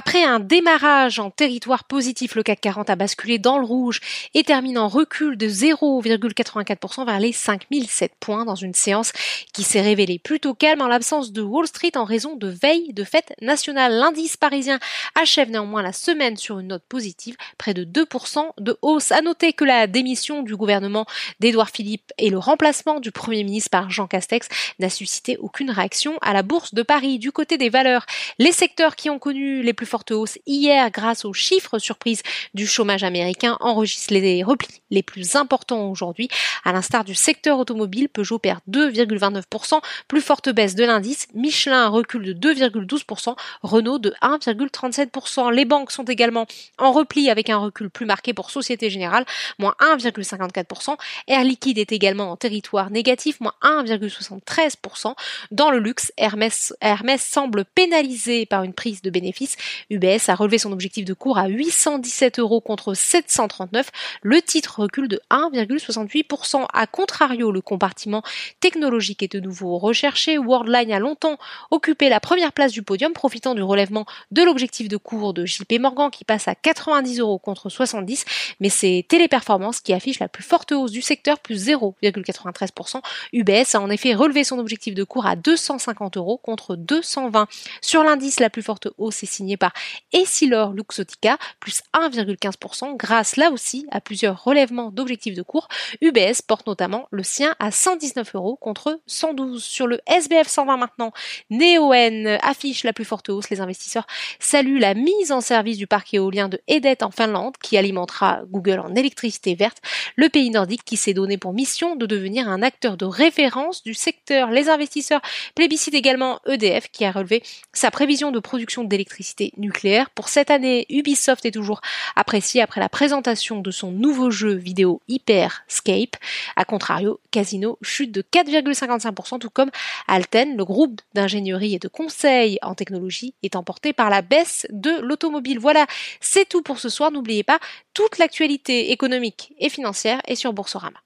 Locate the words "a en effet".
83.74-84.14